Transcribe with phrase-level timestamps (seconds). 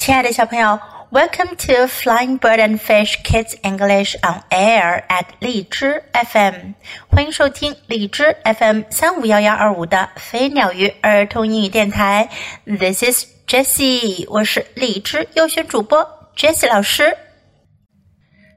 [0.00, 0.80] 亲爱的小朋友
[1.10, 6.72] ，Welcome to Flying Bird and Fish Kids English on Air at 荔枝 FM，
[7.10, 12.30] 欢迎收听荔枝 FM 三五幺幺二五的飞鸟鱼儿童英语电台。
[12.64, 17.14] This is Jessie，我是荔枝优选主播 Jessie 老师。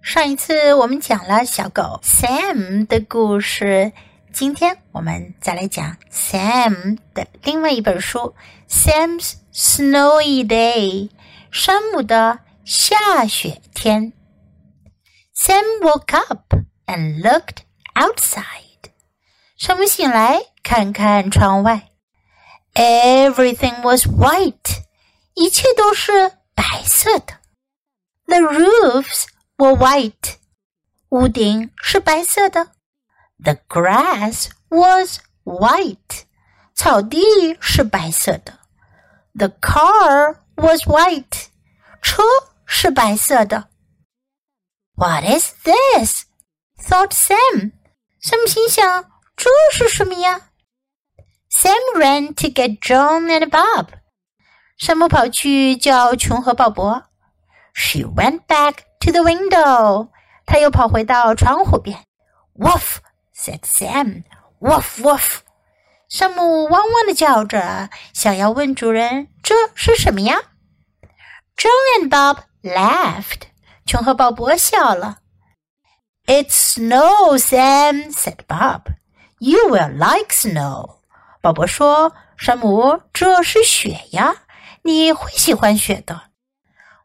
[0.02, 3.92] 上一次我们讲了小狗 Sam 的故事，
[4.32, 8.34] 今天我们再来讲 Sam 的另外一本书
[8.74, 11.10] 《Sam's Snowy Day》。
[11.53, 14.13] 山姆的下雪天。
[15.35, 16.55] Sam woke up
[16.87, 17.59] and looked
[17.95, 18.93] outside.
[19.57, 21.91] 山姆醒来，看看窗外。
[22.75, 24.83] Everything was white.
[25.35, 27.39] 一切都是白色的。
[28.27, 29.25] The roofs
[29.57, 30.37] were white.
[31.09, 32.73] 屋顶是白色的。
[33.43, 36.25] The grass was white.
[36.75, 38.59] 草地是白色的。
[39.35, 41.47] The car was white.
[42.04, 42.22] 车
[42.66, 43.70] 是白色的。
[44.96, 46.26] What is this?
[46.78, 47.72] thought Sam.
[48.22, 50.50] Sam 心想这是什么呀
[51.50, 53.88] ？Sam ran to get Joan and Bob.
[54.78, 57.04] 山姆跑去叫琼和鲍勃。
[57.74, 60.10] She went back to the window.
[60.46, 62.04] 她又跑回到窗户边。
[62.56, 62.98] Woof
[63.36, 64.24] said Sam.
[64.60, 65.40] Woof woof.
[66.10, 70.38] 山姆汪汪的叫着，想要问主人这是什么呀？
[71.58, 73.48] Joan and Bob laughed.
[73.86, 75.20] 琼和鲍勃笑了。
[76.26, 78.84] It's snow, Sam," said Bob.
[79.40, 81.00] "You will like snow."
[81.42, 84.34] 鲍勃说：“山姆，这是雪呀，
[84.84, 86.22] 你会喜欢雪的。”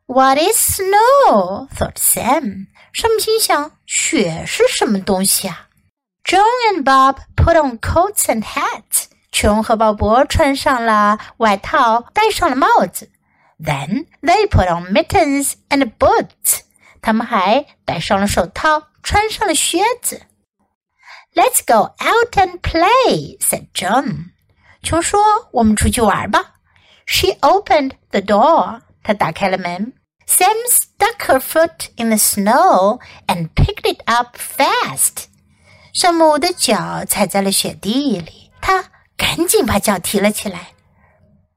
[0.07, 1.69] What is snow?
[1.69, 2.69] thought Sam.
[2.93, 5.69] 山姆心想：“雪是什么东西啊？”
[6.25, 9.07] Joan and Bob put on coats and hats.
[9.33, 13.11] 琼和鲍勃穿上了外套，戴上了帽子。
[13.63, 16.61] then they put on mittens and boots.
[17.01, 20.23] 他们还戴上了手套，穿上了靴子。
[21.35, 24.31] Let's go out and play," said Joan.
[24.83, 25.21] 琼说
[25.53, 26.55] ：“我们出去玩吧。”
[27.07, 28.81] She opened the door.
[29.03, 29.95] 她打开了门。
[30.27, 35.25] Sam stuck her foot in the snow and picked it up fast.
[35.95, 38.85] 山姆的脚踩在了雪地里，他
[39.17, 40.73] 赶紧把脚提了起来。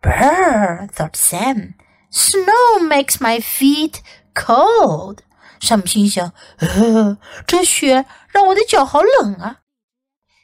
[0.02, 1.74] Brr, thought Sam.
[2.11, 3.97] Snow makes my feet
[4.35, 5.19] cold.
[5.61, 9.61] 山姆心想：“呃，这雪让我的脚好冷啊。”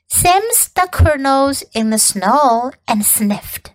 [0.08, 3.72] Sam stuck her nose in the snow and sniffed.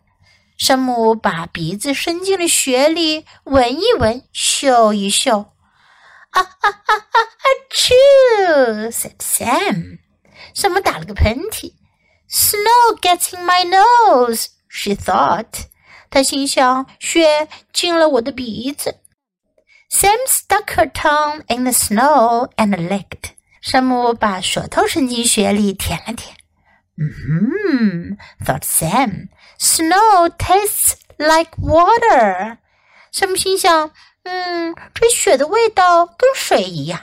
[0.57, 5.53] 山姆把鼻子伸进了雪里，闻一闻，嗅一嗅。
[6.31, 7.17] 啊啊啊啊啊！
[7.71, 8.91] Achoo!
[8.91, 9.99] said Sam.
[10.53, 11.73] 山姆打了个喷嚏。
[12.29, 15.67] Snow gets in my nose, she thought.
[16.12, 18.98] 他心想，雪进了我的鼻子。
[19.90, 23.30] Sam stuck her tongue in the snow and licked.
[23.62, 26.36] 山姆把舌头伸进雪里舔了舔。
[26.98, 29.28] 嗯，thought Sam.
[29.58, 32.58] Snow tastes like water.
[33.10, 33.90] 山姆心想，
[34.24, 37.00] 嗯，这雪的味道跟水一样。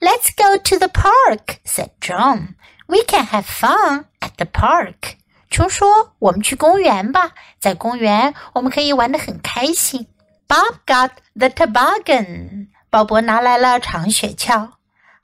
[0.00, 2.56] Let's go to the park, said Joan.
[2.86, 5.16] We can have fun at the park.
[5.50, 10.06] 琼说：“我们去公园吧，在公园我们可以玩得很开心。”
[10.46, 12.68] Bob got the toboggan.
[12.88, 14.70] 鲍勃拿来了长雪橇。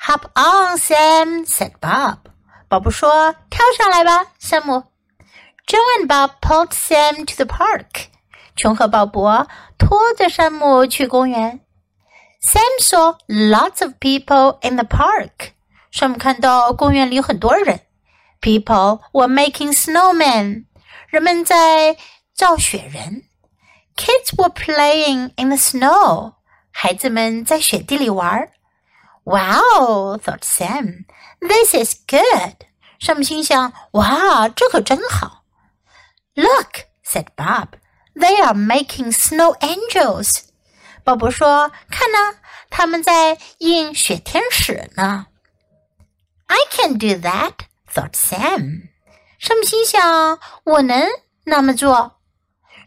[0.00, 2.19] Hop on, Sam, said Bob.
[2.69, 4.84] 鲍勃说：“跳上来吧，山姆。”
[5.66, 8.09] John and Bob pulled Sam to the park.
[8.56, 9.47] 琼和鲍勃
[9.78, 11.60] 拖着山姆去公园。
[12.41, 15.53] Sam saw lots of people in the park.
[15.91, 17.81] 山姆看到公园里有很多人。
[18.45, 20.66] People were making snowmen.
[21.07, 21.97] 人们在
[22.33, 23.25] 造雪人。
[23.95, 26.35] Kids were playing in the snow.
[26.72, 28.49] 孩子们在雪地里玩。
[29.23, 31.05] Wow, thought Sam.
[31.39, 32.66] This is good.
[32.99, 35.44] 山姆心想：哇，这可真好。
[36.33, 37.73] Look, said Bob.
[38.16, 40.46] They are making snow angels.
[41.03, 42.37] 鲍勃说：“看呐，
[42.69, 45.28] 他们在印雪天使呢。”
[46.47, 47.53] I can do that,
[47.96, 48.90] thought Sam.
[49.40, 51.08] 山姆心想：“我能
[51.46, 52.19] 那么做。”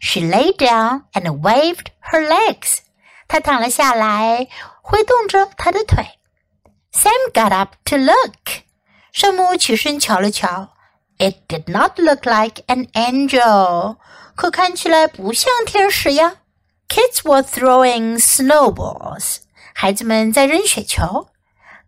[0.01, 2.79] She lay down and waved her legs.
[3.27, 4.47] 她躺了下来，
[4.81, 6.05] 挥动着她的腿。
[6.91, 8.63] Sam got up to look.
[9.11, 10.73] 山姆起身瞧了瞧。
[11.17, 13.97] It did not look like an angel.
[14.35, 16.37] 可看起来不像天使呀。
[16.89, 19.37] Kids were throwing snowballs.
[19.73, 21.29] 孩子们在扔雪球。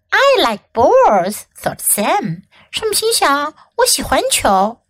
[0.09, 2.43] I like balls, thought Sam.
[2.72, 4.80] 山姆心想：我喜欢球。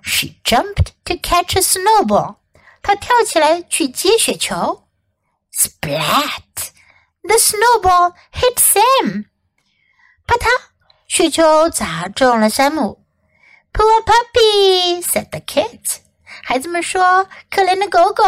[0.00, 2.36] She jumped to catch a snowball.
[2.82, 4.84] 她跳起来去接雪球。
[5.52, 6.70] Splat!
[7.22, 9.24] The snowball hit Sam.
[10.24, 10.46] 啪嗒，
[11.08, 13.04] 雪球砸中了山姆。
[13.72, 15.98] Poor puppy, said the kids.
[16.44, 18.24] 孩子们说：“可怜的狗狗。”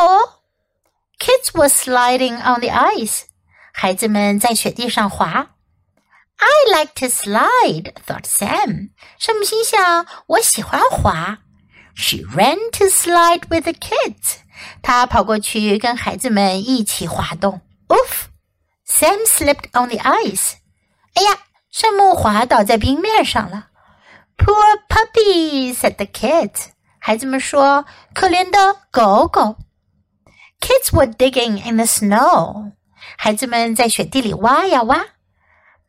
[1.20, 3.22] Kids were sliding on the ice.
[3.72, 5.53] 孩子们在雪地上滑。
[6.46, 8.90] I like to slide, thought Sam.
[9.18, 11.38] 山姆心想：“我喜欢滑。”
[11.96, 14.40] She ran to slide with the kids.
[14.82, 17.62] 她跑过去跟孩子们一起滑动。
[17.88, 18.26] Oof!
[18.86, 20.56] Sam slipped on the ice.
[21.14, 21.38] 哎呀，
[21.70, 23.68] 山姆滑倒在冰面上了。
[24.36, 26.66] Poor puppy, said the kids.
[26.98, 29.56] 孩子们说：“可怜的狗狗。”
[30.60, 32.72] Kids were digging in the snow.
[33.16, 35.13] 孩子们在雪地里挖呀挖。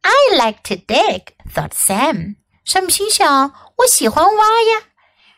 [0.05, 2.37] I like to dig, thought Sam.
[2.65, 4.83] 山姆心想：“我喜欢挖呀。”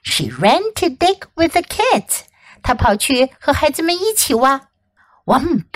[0.05, 2.23] She ran to dig with the kids.
[2.63, 4.69] 她跑去和孩子们一起挖。
[5.25, 5.71] Whump!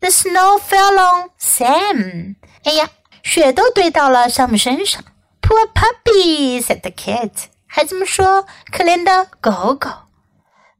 [0.00, 2.36] The snow fell on Sam.
[2.64, 2.90] 哎呀，
[3.22, 5.02] 雪都堆到了山姆身上。
[5.42, 7.46] Poor puppy, said the kids.
[7.66, 9.90] 孩子们说：“可怜的狗狗。”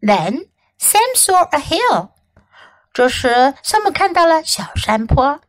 [0.01, 0.47] Then
[0.79, 2.11] Sam saw a hill.
[2.93, 5.41] 这时，山姆看到了小山坡。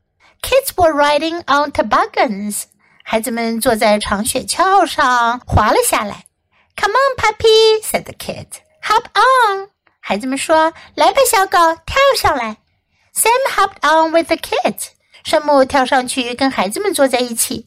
[0.43, 2.65] Kids were riding on toboggans.
[3.03, 6.27] 孩子们坐在长雪橇上滑了下来。
[6.77, 8.47] Come on, puppy, said the kid.
[8.83, 9.71] Hop on.
[10.01, 12.59] 孩子们说：“来吧，小狗，跳上来。”
[13.15, 14.89] Sam hopped on with the kids.
[15.25, 17.67] 山姆跳上去跟孩子们坐在一起。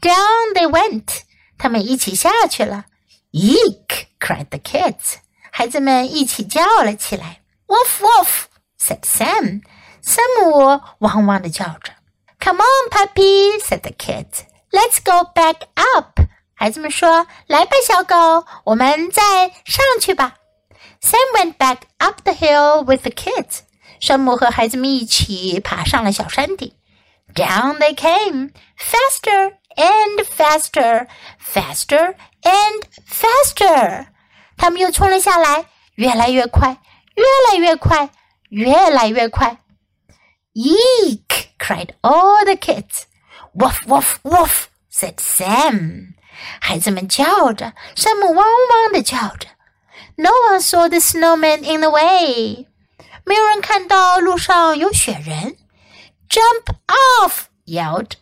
[0.00, 1.22] Down they went.
[1.58, 2.86] 他们一起下去了。
[3.32, 4.06] Eek!
[4.20, 5.16] cried the kids.
[5.50, 7.40] 孩子们一起叫了起来。
[7.66, 8.44] Woof woof!
[8.80, 9.62] said Sam.
[10.06, 11.92] 山姆汪汪的叫着。
[12.38, 14.44] Come on, puppy, said the kids.
[14.70, 16.20] Let's go back up.
[16.54, 20.36] 孩子们说：“来吧，小狗，我们再上去吧。”
[21.02, 23.62] Sam went back up the hill with the kids.
[23.98, 26.72] 山姆和孩子们一起爬上了小山顶。
[27.34, 31.08] Down they came, faster and faster,
[31.44, 34.06] faster and faster.
[34.56, 35.66] 他们又冲了下来，
[35.96, 36.78] 越来越快，
[37.16, 38.08] 越来越快，
[38.50, 39.58] 越来越快。
[40.56, 41.52] Yeek!
[41.58, 43.06] cried all the kids.
[43.52, 44.70] Woof, woof, woof!
[44.88, 46.14] said Sam.
[46.62, 49.48] 孩子们叫着，山姆汪汪的叫着。
[50.16, 52.66] No one saw the snowman in the way.
[53.24, 55.58] 没有人看到路上有雪人。
[56.30, 57.48] Jump off!
[57.66, 58.12] yelled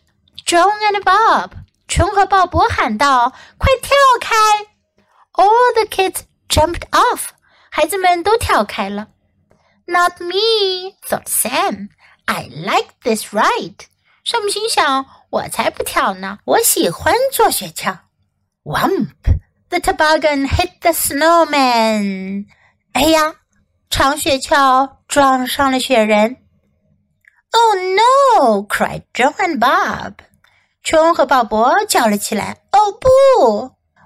[0.45, 1.51] Joan and Bob.
[1.87, 4.35] 琼和鲍勃喊道：“快跳开
[5.41, 7.29] ！”All the kids jumped off.
[7.69, 9.07] 孩子们都跳开了。
[9.85, 11.89] Not me, thought Sam.
[12.25, 13.85] I like this ride.
[14.23, 17.99] 山姆心想：“我才不跳呢，我喜欢坐雪橇。”
[18.63, 19.11] Whump!
[19.69, 22.47] The toboggan hit the snowman.
[22.93, 23.35] 哎呀，
[23.89, 26.37] 长雪橇撞上了雪人。
[27.51, 28.63] Oh no!
[28.67, 30.15] cried Joe and Bob.
[30.83, 32.57] 琼和鲍勃叫了起来。
[32.71, 33.07] 哦不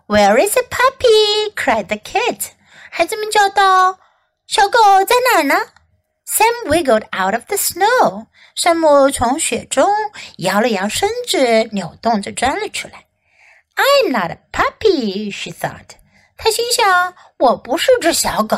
[0.08, 1.54] ！Where is the puppy?
[1.56, 2.50] cried the kid
[2.92, 4.00] 孩子们叫道
[4.48, 5.56] ：“小狗在哪儿呢？”
[6.29, 8.27] Sam wiggled out of the snow.
[8.55, 9.89] 山姆从雪中
[10.39, 13.05] 摇了摇身子，扭动着钻了出来。
[13.77, 15.97] I'm not a puppy, she thought.
[16.37, 18.57] 她心想：“我不是只小狗。”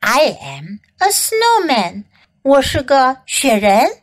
[0.00, 2.04] I am a snowman.
[2.42, 4.02] 我是个雪人。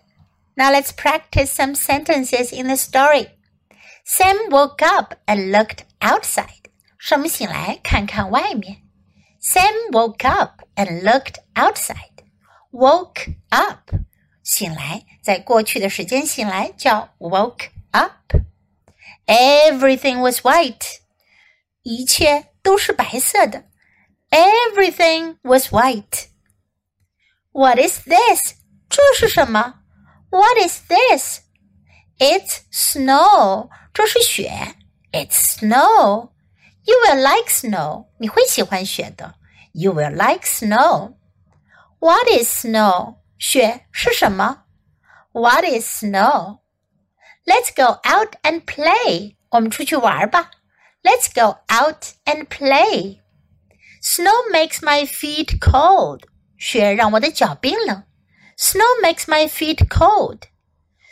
[0.55, 3.31] Now let's practice some sentences in the story.
[4.05, 6.47] Sam woke up and looked outside.
[6.97, 8.81] 山姆醒来，看看外面。
[9.41, 12.12] Sam woke up and looked outside.
[12.73, 13.91] Woke up，
[14.43, 20.99] 醒来，在过去的时间醒来叫 woke up。Everything was white，
[21.83, 23.65] 一切都是白色的。
[24.29, 26.27] Everything was white.
[27.51, 28.53] What is this?
[28.89, 29.81] 这是什么？
[30.29, 31.39] What is this?
[32.19, 33.69] It's snow.
[33.93, 34.75] 这是雪。
[35.11, 36.29] It's snow.
[36.83, 38.07] You will like snow.
[38.19, 39.35] 你会喜欢雪的。
[39.73, 41.15] You will like snow.
[42.03, 43.17] What is snow?
[43.37, 44.63] 雪是什么？
[45.31, 46.59] What is snow?
[47.45, 49.35] Let's go out and play.
[49.49, 50.51] 我们出去玩吧。
[51.01, 53.21] Let's go out and play.
[54.01, 56.23] Snow makes my feet cold.
[56.57, 58.03] 雪让我的脚冰冷。
[58.57, 60.43] Snow makes my feet cold.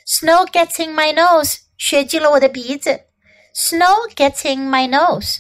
[0.06, 1.60] Snow gets in my nose.
[1.78, 3.06] 雪进了我的鼻子。
[3.54, 5.40] Snow gets in my nose.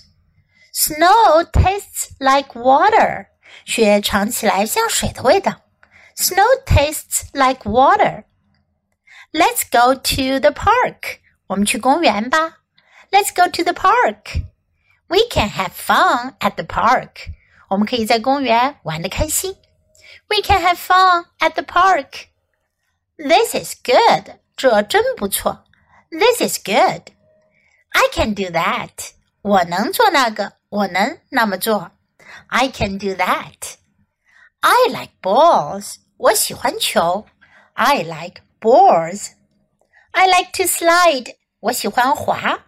[0.73, 3.27] Snow tastes like water.
[3.65, 5.61] 雪尝起来像水的味道。
[6.15, 8.23] Snow tastes like water.
[9.31, 11.19] Let's go to the park.
[11.47, 12.59] 我们去公园吧。
[13.11, 14.41] Let's go to the park.
[15.07, 17.31] We can have fun at the park.
[17.69, 19.55] 我们可以在公园玩的开心。
[20.27, 22.27] We can have fun at the park.
[23.17, 24.37] This is good.
[24.55, 25.65] 这真不错。
[26.09, 27.11] This is good.
[27.89, 29.11] I can do that.
[29.41, 31.91] 我能做那个，我能那么做。
[32.51, 33.75] I can do that.
[34.61, 35.97] I like balls.
[36.17, 37.27] 我喜欢球。
[37.73, 39.31] I like balls.
[40.11, 41.35] I like to slide.
[41.59, 42.65] 我喜欢滑。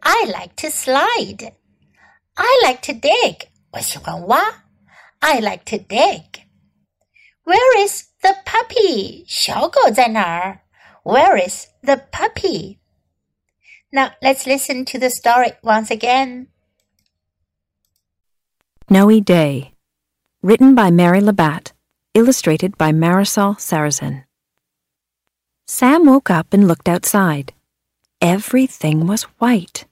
[0.00, 1.52] I like to slide.
[2.34, 3.48] I like to dig.
[3.72, 4.64] 我喜欢挖。
[5.20, 6.42] I like to dig.
[7.44, 9.24] Where is the puppy?
[9.26, 10.60] 小狗在哪儿？
[11.04, 12.78] Where is the puppy?
[13.90, 16.46] Now let's listen to the story once again.
[18.89, 19.73] Snowy Day.
[20.41, 21.73] Written by Mary Labatt.
[22.13, 24.23] Illustrated by Marisol Sarrazin.
[25.67, 27.51] Sam woke up and looked outside.
[28.21, 29.83] Everything was white.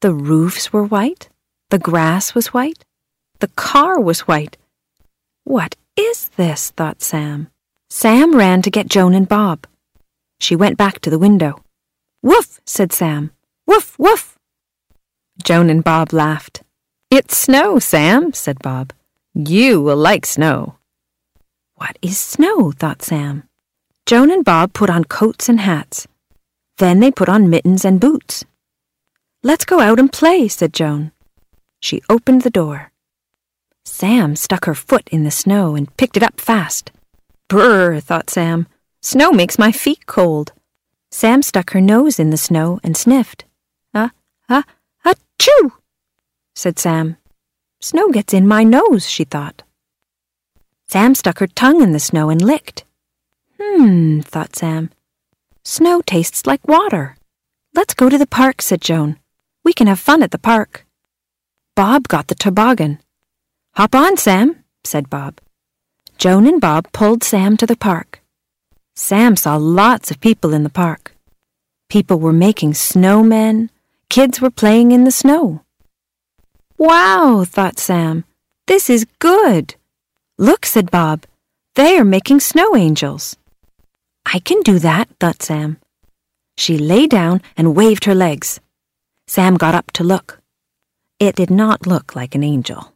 [0.00, 1.28] The roofs were white.
[1.68, 2.86] The grass was white.
[3.40, 4.56] The car was white.
[5.44, 6.70] What is this?
[6.70, 7.48] thought Sam.
[7.90, 9.66] Sam ran to get Joan and Bob.
[10.40, 11.62] She went back to the window.
[12.22, 13.32] Woof, said Sam.
[13.66, 14.38] Woof, woof.
[15.44, 16.62] Joan and Bob laughed.
[17.18, 18.92] It's snow, Sam, said Bob.
[19.32, 20.74] You will like snow.
[21.76, 22.72] What is snow?
[22.72, 23.44] thought Sam.
[24.04, 26.06] Joan and Bob put on coats and hats.
[26.76, 28.44] Then they put on mittens and boots.
[29.42, 31.10] Let's go out and play, said Joan.
[31.80, 32.92] She opened the door.
[33.86, 36.92] Sam stuck her foot in the snow and picked it up fast.
[37.48, 38.66] Brr, thought Sam.
[39.00, 40.52] Snow makes my feet cold.
[41.10, 43.46] Sam stuck her nose in the snow and sniffed.
[43.94, 44.10] Ah,
[44.50, 44.62] Uh,
[45.06, 45.72] uh, achoo,
[46.56, 47.18] said Sam.
[47.80, 49.62] Snow gets in my nose, she thought.
[50.88, 52.84] Sam stuck her tongue in the snow and licked.
[53.60, 54.90] Hmm, thought Sam.
[55.62, 57.16] Snow tastes like water.
[57.74, 59.18] Let's go to the park, said Joan.
[59.64, 60.86] We can have fun at the park.
[61.74, 63.00] Bob got the toboggan.
[63.74, 65.38] Hop on, Sam, said Bob.
[66.16, 68.22] Joan and Bob pulled Sam to the park.
[68.94, 71.14] Sam saw lots of people in the park.
[71.90, 73.68] People were making snowmen.
[74.08, 75.65] Kids were playing in the snow.
[76.78, 78.24] Wow, thought Sam.
[78.66, 79.76] This is good.
[80.36, 81.24] Look, said Bob.
[81.74, 83.36] They are making snow angels.
[84.26, 85.78] I can do that, thought Sam.
[86.58, 88.60] She lay down and waved her legs.
[89.26, 90.40] Sam got up to look.
[91.18, 92.92] It did not look like an angel.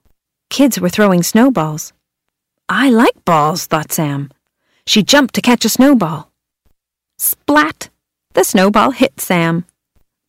[0.50, 1.94] Kids were throwing snowballs.
[2.68, 4.30] I like balls, thought Sam.
[4.87, 6.30] She jumped to catch a snowball.
[7.18, 7.88] Splat!
[8.34, 9.64] The snowball hit Sam.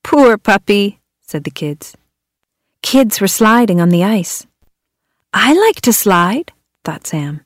[0.03, 1.95] Poor puppy, said the kids.
[2.81, 4.45] Kids were sliding on the ice.
[5.33, 6.51] I like to slide,
[6.83, 7.41] thought Sam.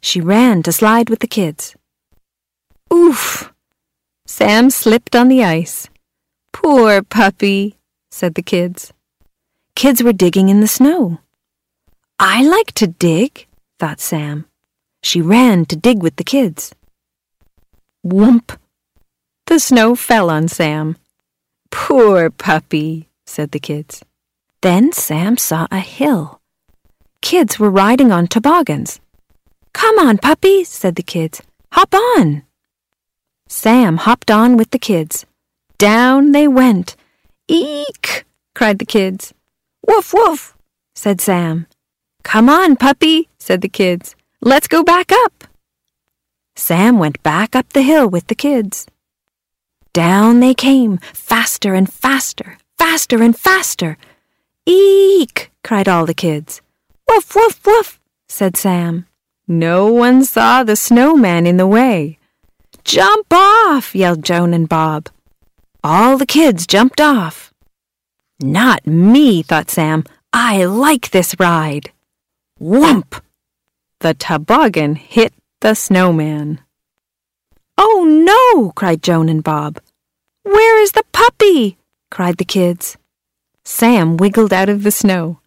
[0.00, 1.74] She ran to slide with the kids.
[2.92, 3.52] Oof!
[4.26, 5.88] Sam slipped on the ice.
[6.52, 7.78] Poor puppy,
[8.10, 8.92] said the kids.
[9.74, 11.18] Kids were digging in the snow.
[12.18, 13.46] I like to dig,
[13.78, 14.46] thought Sam.
[15.02, 16.74] She ran to dig with the kids.
[18.06, 18.56] Whoomp!
[19.46, 20.96] The snow fell on Sam.
[21.70, 24.04] Poor puppy, said the kids.
[24.64, 26.40] Then Sam saw a hill.
[27.20, 28.98] Kids were riding on toboggans.
[29.74, 31.42] Come on, puppy, said the kids.
[31.72, 32.44] Hop on.
[33.46, 35.26] Sam hopped on with the kids.
[35.76, 36.96] Down they went.
[37.46, 38.24] Eek!
[38.54, 39.34] cried the kids.
[39.86, 40.56] Woof, woof,
[40.94, 41.66] said Sam.
[42.22, 44.16] Come on, puppy, said the kids.
[44.40, 45.44] Let's go back up.
[46.56, 48.86] Sam went back up the hill with the kids.
[49.92, 53.98] Down they came, faster and faster, faster and faster.
[54.66, 55.50] Eek!
[55.62, 56.62] cried all the kids.
[57.08, 59.06] Woof, woof, woof, said Sam.
[59.46, 62.18] No one saw the snowman in the way.
[62.84, 65.08] Jump off, yelled Joan and Bob.
[65.82, 67.52] All the kids jumped off.
[68.40, 70.04] Not me, thought Sam.
[70.32, 71.92] I like this ride.
[72.58, 73.22] Whump!
[74.00, 76.60] The toboggan hit the snowman.
[77.76, 78.72] Oh no!
[78.72, 79.80] cried Joan and Bob.
[80.42, 81.78] Where is the puppy?
[82.10, 82.96] cried the kids.
[83.63, 85.37] Sam wiggled out of the snow.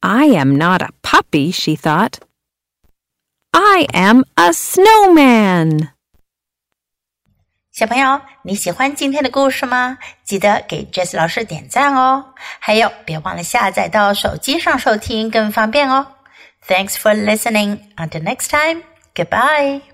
[0.00, 2.18] I am not a puppy, she thought.
[3.52, 5.90] I am a snowman.
[7.72, 9.98] 小朋友，你喜欢今天的故事吗？
[10.24, 12.34] 记得给 Jess 老师点赞哦！
[12.58, 16.06] 还有，别忘了下载到手机上收听，更方便哦。
[16.66, 17.80] Thanks for listening.
[17.96, 18.82] Until next time.
[19.14, 19.89] Goodbye.